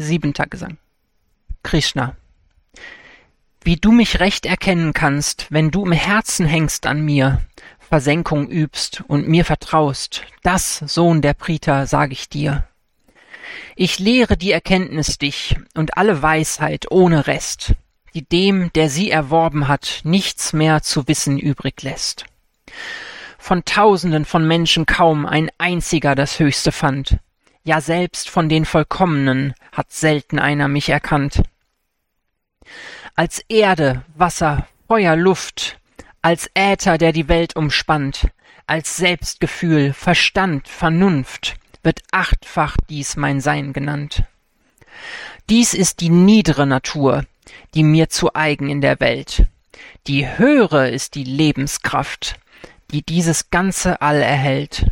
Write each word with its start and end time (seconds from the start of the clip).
Siebenter 0.00 0.46
Gesang. 0.46 0.78
Krishna. 1.64 2.16
Wie 3.62 3.74
du 3.74 3.90
mich 3.90 4.20
recht 4.20 4.46
erkennen 4.46 4.92
kannst, 4.92 5.48
wenn 5.50 5.72
du 5.72 5.84
im 5.84 5.90
Herzen 5.90 6.46
hängst 6.46 6.86
an 6.86 7.04
mir, 7.04 7.42
Versenkung 7.80 8.48
übst 8.48 9.02
und 9.08 9.26
mir 9.26 9.44
vertraust, 9.44 10.22
das, 10.44 10.78
Sohn 10.86 11.20
der 11.20 11.34
Prita, 11.34 11.86
sag 11.86 12.12
ich 12.12 12.28
dir. 12.28 12.64
Ich 13.74 13.98
lehre 13.98 14.36
die 14.36 14.52
Erkenntnis 14.52 15.18
dich 15.18 15.56
und 15.74 15.96
alle 15.96 16.22
Weisheit 16.22 16.86
ohne 16.92 17.26
Rest, 17.26 17.74
die 18.14 18.22
dem, 18.22 18.72
der 18.74 18.90
sie 18.90 19.10
erworben 19.10 19.66
hat, 19.66 20.02
nichts 20.04 20.52
mehr 20.52 20.80
zu 20.80 21.08
wissen 21.08 21.40
übrig 21.40 21.82
lässt. 21.82 22.24
Von 23.36 23.64
Tausenden 23.64 24.24
von 24.24 24.46
Menschen 24.46 24.86
kaum 24.86 25.26
ein 25.26 25.50
einziger 25.58 26.14
das 26.14 26.38
Höchste 26.38 26.70
fand, 26.70 27.18
ja 27.64 27.80
selbst 27.80 28.28
von 28.30 28.48
den 28.48 28.64
Vollkommenen 28.64 29.54
hat 29.72 29.92
selten 29.92 30.38
einer 30.38 30.68
mich 30.68 30.88
erkannt. 30.88 31.42
Als 33.14 33.40
Erde, 33.48 34.04
Wasser, 34.14 34.66
Feuer, 34.86 35.16
Luft, 35.16 35.78
als 36.22 36.50
Äther, 36.54 36.98
der 36.98 37.12
die 37.12 37.28
Welt 37.28 37.56
umspannt, 37.56 38.28
als 38.66 38.96
Selbstgefühl, 38.96 39.92
Verstand, 39.92 40.68
Vernunft, 40.68 41.56
wird 41.82 42.02
achtfach 42.12 42.76
dies 42.88 43.16
mein 43.16 43.40
Sein 43.40 43.72
genannt. 43.72 44.24
Dies 45.48 45.74
ist 45.74 46.00
die 46.00 46.10
niedere 46.10 46.66
Natur, 46.66 47.24
die 47.74 47.82
mir 47.82 48.08
zu 48.08 48.34
eigen 48.34 48.68
in 48.68 48.80
der 48.80 49.00
Welt. 49.00 49.46
Die 50.06 50.26
höhere 50.26 50.90
ist 50.90 51.14
die 51.14 51.24
Lebenskraft, 51.24 52.38
die 52.90 53.02
dieses 53.02 53.50
ganze 53.50 54.00
All 54.00 54.20
erhält. 54.20 54.86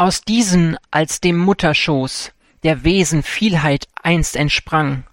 Aus 0.00 0.22
diesen 0.22 0.78
als 0.90 1.20
dem 1.20 1.36
Mutterschoß 1.36 2.32
der 2.62 2.84
Wesen 2.84 3.22
Vielheit 3.22 3.86
einst 4.02 4.34
entsprang. 4.34 5.04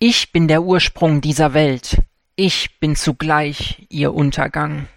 Ich 0.00 0.32
bin 0.32 0.48
der 0.48 0.64
Ursprung 0.64 1.20
dieser 1.20 1.54
Welt, 1.54 2.02
ich 2.34 2.80
bin 2.80 2.96
zugleich 2.96 3.86
ihr 3.88 4.12
Untergang. 4.12 4.88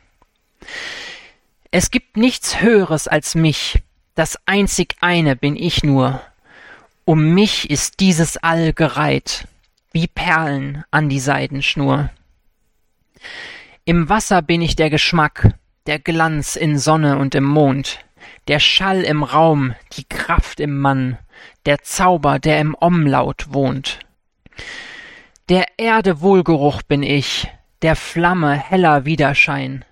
Es 1.69 1.91
gibt 1.91 2.17
nichts 2.17 2.59
Höheres 2.59 3.07
als 3.07 3.35
mich, 3.35 3.83
das 4.15 4.35
einzig 4.47 4.95
eine 4.99 5.35
bin 5.35 5.55
ich 5.55 5.83
nur. 5.83 6.23
Um 7.05 7.35
mich 7.35 7.69
ist 7.69 7.99
dieses 7.99 8.35
All 8.35 8.73
gereiht, 8.73 9.47
wie 9.91 10.07
Perlen 10.07 10.83
an 10.89 11.07
die 11.07 11.19
Seidenschnur. 11.19 12.09
Im 13.85 14.09
Wasser 14.09 14.41
bin 14.41 14.63
ich 14.63 14.75
der 14.75 14.89
Geschmack, 14.89 15.53
der 15.85 15.99
Glanz 15.99 16.55
in 16.55 16.79
Sonne 16.79 17.19
und 17.19 17.35
im 17.35 17.43
Mond, 17.43 17.99
der 18.47 18.59
Schall 18.59 19.01
im 19.01 19.23
Raum, 19.23 19.75
die 19.93 20.03
Kraft 20.03 20.59
im 20.59 20.79
Mann, 20.79 21.17
der 21.65 21.81
Zauber, 21.81 22.39
der 22.39 22.59
im 22.59 22.73
Umlaut 22.73 23.53
wohnt. 23.53 23.99
Der 25.49 25.65
Erde 25.77 26.21
Wohlgeruch 26.21 26.81
bin 26.83 27.03
ich, 27.03 27.47
der 27.81 27.95
Flamme 27.95 28.55
heller 28.55 29.05
Widerschein, 29.05 29.85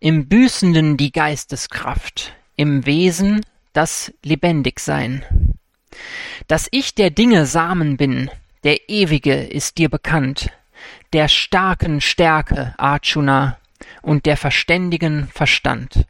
im 0.00 0.28
Büßenden 0.28 0.96
die 0.96 1.12
Geisteskraft, 1.12 2.34
im 2.56 2.84
Wesen 2.84 3.40
das 3.72 4.12
Lebendigsein. 4.22 5.24
Dass 6.48 6.68
ich 6.70 6.94
der 6.94 7.10
Dinge 7.10 7.46
Samen 7.46 7.96
bin, 7.96 8.30
der 8.64 8.88
Ewige 8.88 9.34
ist 9.34 9.78
dir 9.78 9.88
bekannt, 9.88 10.50
der 11.12 11.28
starken 11.28 12.00
Stärke, 12.00 12.74
Arjuna, 12.78 13.58
und 14.02 14.26
der 14.26 14.36
Verständigen 14.36 15.28
Verstand. 15.28 16.06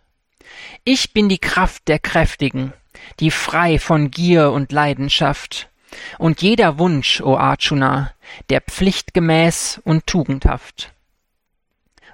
Ich 0.84 1.12
bin 1.12 1.28
die 1.28 1.38
Kraft 1.38 1.88
der 1.88 1.98
Kräftigen, 1.98 2.72
die 3.20 3.30
frei 3.30 3.78
von 3.78 4.10
Gier 4.10 4.52
und 4.52 4.72
Leidenschaft, 4.72 5.68
und 6.18 6.42
jeder 6.42 6.78
Wunsch, 6.78 7.20
o 7.20 7.36
Arjuna, 7.36 8.12
der 8.50 8.60
pflichtgemäß 8.60 9.80
und 9.84 10.06
tugendhaft. 10.06 10.92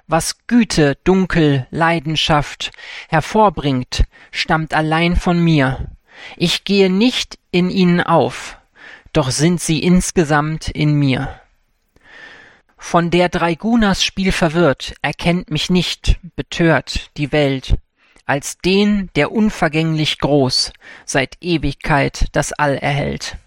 Was 0.07 0.47
Güte, 0.47 0.97
Dunkel, 1.03 1.67
Leidenschaft 1.69 2.71
hervorbringt, 3.09 4.05
stammt 4.31 4.73
allein 4.73 5.15
von 5.15 5.39
mir. 5.39 5.91
Ich 6.35 6.63
gehe 6.63 6.89
nicht 6.89 7.37
in 7.51 7.69
ihnen 7.69 8.01
auf, 8.01 8.57
doch 9.13 9.29
sind 9.29 9.61
sie 9.61 9.83
insgesamt 9.83 10.67
in 10.67 10.93
mir. 10.93 11.39
Von 12.77 13.11
der 13.11 13.29
drei 13.29 13.55
Gunas 13.55 14.03
Spiel 14.03 14.31
verwirrt, 14.31 14.95
erkennt 15.01 15.51
mich 15.51 15.69
nicht, 15.69 16.17
betört 16.35 17.11
die 17.17 17.31
Welt, 17.31 17.75
als 18.29 18.59
den, 18.59 19.09
der 19.15 19.31
unvergänglich 19.31 20.19
groß, 20.19 20.71
seit 21.03 21.37
Ewigkeit 21.41 22.27
das 22.31 22.53
All 22.53 22.75
erhält. 22.75 23.37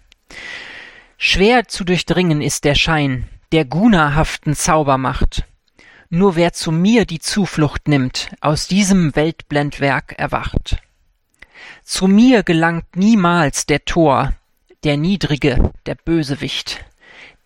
Schwer 1.17 1.69
zu 1.69 1.85
durchdringen 1.85 2.41
ist 2.41 2.65
der 2.65 2.75
Schein, 2.75 3.29
der 3.53 3.63
gunahaften 3.63 4.55
Zaubermacht. 4.55 5.45
Nur 6.09 6.35
wer 6.35 6.51
zu 6.51 6.73
mir 6.73 7.05
die 7.05 7.19
Zuflucht 7.19 7.87
nimmt, 7.87 8.29
aus 8.41 8.67
diesem 8.67 9.15
Weltblendwerk 9.15 10.15
erwacht. 10.17 10.75
Zu 11.83 12.07
mir 12.07 12.43
gelangt 12.43 12.97
niemals 12.97 13.65
der 13.65 13.85
Tor, 13.85 14.33
der 14.83 14.97
Niedrige, 14.97 15.71
der 15.85 15.95
Bösewicht, 15.95 16.83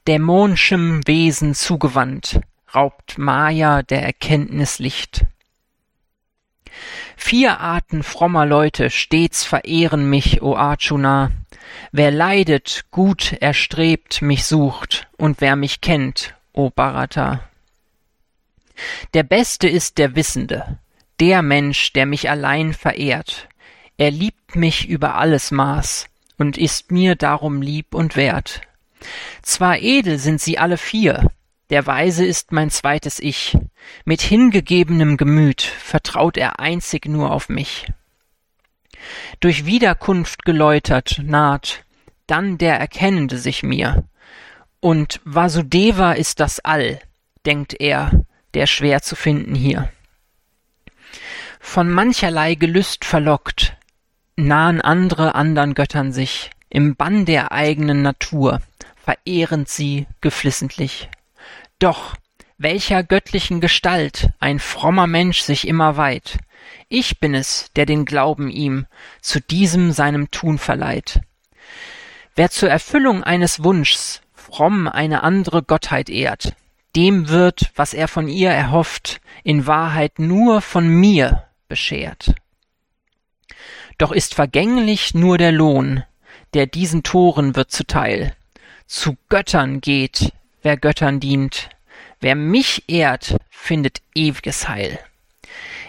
dämonschem 0.07 1.05
Wesen 1.05 1.53
zugewandt, 1.53 2.39
raubt 2.73 3.19
Maya 3.19 3.83
der 3.83 4.01
Erkenntnis 4.01 4.79
Licht. 4.79 5.27
Vier 7.15 7.59
Arten 7.59 8.03
frommer 8.03 8.45
Leute 8.45 8.89
stets 8.89 9.43
verehren 9.43 10.09
mich, 10.09 10.41
o 10.41 10.55
Arjuna. 10.55 11.31
Wer 11.91 12.11
leidet, 12.11 12.85
gut 12.91 13.33
erstrebt, 13.33 14.21
mich 14.21 14.45
sucht, 14.45 15.07
und 15.17 15.41
wer 15.41 15.55
mich 15.55 15.81
kennt, 15.81 16.35
o 16.53 16.69
Bharata. 16.69 17.41
Der 19.13 19.23
Beste 19.23 19.67
ist 19.67 19.97
der 19.97 20.15
Wissende, 20.15 20.77
der 21.19 21.41
Mensch, 21.41 21.93
der 21.93 22.05
mich 22.05 22.29
allein 22.29 22.73
verehrt. 22.73 23.47
Er 23.97 24.11
liebt 24.11 24.55
mich 24.55 24.87
über 24.87 25.15
alles 25.15 25.51
Maß 25.51 26.07
und 26.37 26.57
ist 26.57 26.91
mir 26.91 27.15
darum 27.15 27.61
lieb 27.61 27.95
und 27.95 28.15
wert. 28.15 28.61
Zwar 29.41 29.79
edel 29.79 30.19
sind 30.19 30.41
sie 30.41 30.57
alle 30.57 30.77
vier, 30.77 31.31
der 31.69 31.85
Weise 31.85 32.25
ist 32.25 32.51
mein 32.51 32.69
zweites 32.69 33.19
Ich, 33.19 33.57
mit 34.05 34.21
hingegebenem 34.21 35.17
Gemüt 35.17 35.61
vertraut 35.61 36.37
er 36.37 36.59
einzig 36.59 37.07
nur 37.07 37.31
auf 37.31 37.49
mich. 37.49 37.87
Durch 39.39 39.65
Wiederkunft 39.65 40.45
geläutert 40.45 41.21
naht 41.23 41.83
dann 42.25 42.57
der 42.57 42.77
Erkennende 42.79 43.37
sich 43.37 43.63
mir, 43.63 44.03
und 44.79 45.21
Vasudeva 45.23 46.11
ist 46.13 46.39
das 46.39 46.59
All, 46.59 46.99
denkt 47.45 47.73
er, 47.79 48.25
der 48.53 48.67
schwer 48.67 49.01
zu 49.01 49.15
finden 49.15 49.55
hier. 49.55 49.89
Von 51.59 51.89
mancherlei 51.89 52.55
Gelüst 52.55 53.05
verlockt, 53.05 53.75
nahen 54.35 54.81
andre 54.81 55.35
andern 55.35 55.73
Göttern 55.73 56.11
sich, 56.11 56.51
im 56.69 56.95
Bann 56.95 57.25
der 57.25 57.51
eigenen 57.51 58.01
Natur, 58.01 58.61
verehrend 59.03 59.69
sie 59.69 60.05
geflissentlich. 60.21 61.09
Doch 61.79 62.15
welcher 62.57 63.03
göttlichen 63.03 63.61
Gestalt 63.61 64.29
ein 64.39 64.59
frommer 64.59 65.07
Mensch 65.07 65.41
sich 65.41 65.67
immer 65.67 65.97
weiht. 65.97 66.37
Ich 66.89 67.19
bin 67.19 67.33
es, 67.33 67.71
der 67.75 67.85
den 67.85 68.05
Glauben 68.05 68.49
ihm 68.49 68.87
zu 69.21 69.39
diesem 69.39 69.91
seinem 69.91 70.31
Tun 70.31 70.57
verleiht. 70.57 71.21
Wer 72.35 72.49
zur 72.49 72.69
Erfüllung 72.69 73.23
eines 73.23 73.63
Wunschs 73.63 74.21
fromm 74.33 74.87
eine 74.87 75.23
andere 75.23 75.63
Gottheit 75.63 76.09
ehrt, 76.09 76.53
dem 76.95 77.29
wird, 77.29 77.71
was 77.75 77.93
er 77.93 78.07
von 78.07 78.27
ihr 78.27 78.49
erhofft, 78.49 79.21
in 79.43 79.67
Wahrheit 79.67 80.19
nur 80.19 80.61
von 80.61 80.87
mir 80.87 81.47
beschert. 81.67 82.33
Doch 83.97 84.11
ist 84.11 84.35
vergänglich 84.35 85.13
nur 85.13 85.37
der 85.37 85.51
Lohn, 85.51 86.03
der 86.53 86.65
diesen 86.65 87.03
Toren 87.03 87.55
wird 87.55 87.71
zuteil. 87.71 88.35
Zu 88.85 89.17
Göttern 89.29 89.81
geht, 89.81 90.31
wer 90.67 90.75
Göttern 90.75 91.21
dient. 91.21 91.69
Wer 92.19 92.35
mich 92.35 92.83
ehrt, 92.89 93.37
findet 93.49 94.01
ewiges 94.13 94.67
Heil. 94.67 94.99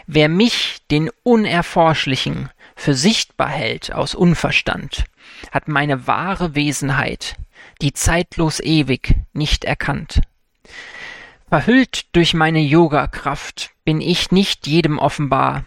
Wer 0.07 0.29
mich, 0.29 0.83
den 0.89 1.11
Unerforschlichen, 1.25 2.51
für 2.77 2.95
sichtbar 2.95 3.49
hält 3.49 3.93
aus 3.93 4.15
Unverstand, 4.15 5.03
hat 5.51 5.67
meine 5.67 6.07
wahre 6.07 6.55
Wesenheit, 6.55 7.35
die 7.83 7.93
zeitlos 7.93 8.61
ewig, 8.61 9.17
nicht 9.33 9.65
erkannt. 9.65 10.21
Verhüllt 11.49 12.15
durch 12.15 12.33
meine 12.33 12.61
Yoga-Kraft 12.61 13.71
bin 13.85 14.01
ich 14.01 14.31
nicht 14.31 14.69
jedem 14.69 15.01
offenbar, 15.01 15.65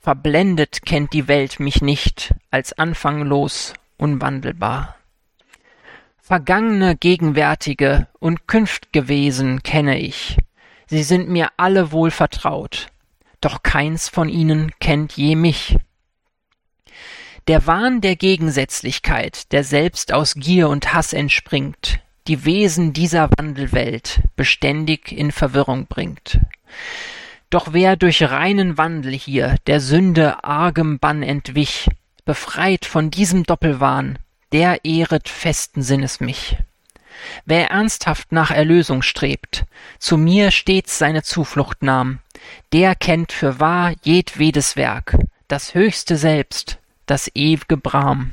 verblendet 0.00 0.86
kennt 0.86 1.12
die 1.12 1.26
Welt 1.26 1.58
mich 1.58 1.82
nicht 1.82 2.32
als 2.52 2.72
anfanglos, 2.78 3.72
unwandelbar. 3.96 4.94
Vergangene, 6.24 6.94
gegenwärtige 6.94 8.06
und 8.20 8.46
künft'ge 8.46 9.08
Wesen 9.08 9.64
kenne 9.64 9.98
ich, 9.98 10.36
sie 10.86 11.02
sind 11.02 11.28
mir 11.28 11.48
alle 11.56 11.90
wohl 11.90 12.12
vertraut, 12.12 12.86
doch 13.40 13.64
keins 13.64 14.08
von 14.08 14.28
ihnen 14.28 14.70
kennt 14.78 15.14
je 15.14 15.34
mich. 15.34 15.76
Der 17.48 17.66
Wahn 17.66 18.00
der 18.00 18.14
Gegensätzlichkeit, 18.14 19.50
der 19.50 19.64
selbst 19.64 20.12
aus 20.12 20.36
Gier 20.36 20.68
und 20.68 20.94
Hass 20.94 21.12
entspringt, 21.12 21.98
die 22.28 22.44
Wesen 22.44 22.92
dieser 22.92 23.28
Wandelwelt 23.36 24.20
beständig 24.36 25.10
in 25.10 25.32
Verwirrung 25.32 25.88
bringt. 25.88 26.38
Doch 27.50 27.72
wer 27.72 27.96
durch 27.96 28.22
reinen 28.22 28.78
Wandel 28.78 29.12
hier 29.12 29.56
der 29.66 29.80
Sünde 29.80 30.44
argem 30.44 31.00
Bann 31.00 31.24
entwich, 31.24 31.88
befreit 32.24 32.84
von 32.84 33.10
diesem 33.10 33.42
Doppelwahn, 33.42 34.20
der 34.52 34.84
ehret 34.84 35.28
festen 35.28 35.82
Sinnes 35.82 36.20
mich. 36.20 36.56
Wer 37.44 37.70
ernsthaft 37.70 38.32
nach 38.32 38.50
Erlösung 38.50 39.02
strebt, 39.02 39.64
zu 39.98 40.16
mir 40.16 40.50
stets 40.50 40.98
seine 40.98 41.22
Zuflucht 41.22 41.82
nahm, 41.82 42.18
der 42.72 42.94
kennt 42.94 43.32
für 43.32 43.60
wahr 43.60 43.94
jedwedes 44.02 44.76
Werk, 44.76 45.16
das 45.48 45.74
höchste 45.74 46.16
Selbst, 46.16 46.78
das 47.06 47.30
ew'ge 47.34 47.76
Brahm. 47.76 48.32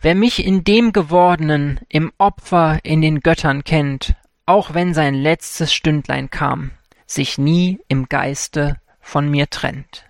Wer 0.00 0.14
mich 0.14 0.44
in 0.44 0.64
dem 0.64 0.92
Gewordenen, 0.92 1.80
im 1.88 2.12
Opfer 2.18 2.78
in 2.82 3.00
den 3.00 3.20
Göttern 3.20 3.64
kennt, 3.64 4.14
auch 4.46 4.74
wenn 4.74 4.92
sein 4.92 5.14
letztes 5.14 5.72
Stündlein 5.72 6.28
kam, 6.28 6.72
sich 7.06 7.38
nie 7.38 7.80
im 7.88 8.08
Geiste 8.08 8.76
von 9.00 9.30
mir 9.30 9.48
trennt. 9.48 10.04